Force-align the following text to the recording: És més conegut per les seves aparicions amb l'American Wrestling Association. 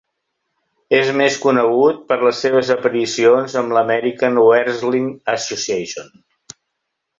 És 0.99 1.11
més 1.19 1.35
conegut 1.43 1.99
per 2.13 2.17
les 2.29 2.39
seves 2.45 2.71
aparicions 2.77 3.59
amb 3.63 3.77
l'American 3.77 4.41
Wrestling 4.47 5.13
Association. 5.37 6.13